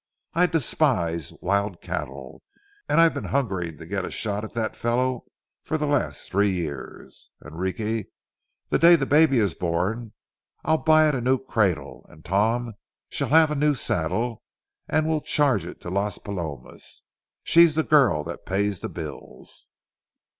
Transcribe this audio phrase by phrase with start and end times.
[0.33, 2.41] "I despise wild cattle,
[2.89, 5.25] and I've been hungering to get a shot at that fellow
[5.61, 7.29] for the last three years.
[7.45, 8.05] Enrique,
[8.69, 10.13] the day the baby is born,
[10.65, 12.73] I'll buy it a new cradle, and Tom
[13.09, 14.41] shall have a new saddle
[14.89, 19.67] and we'll charge it to Las Palomas—she's the girl that pays the bills."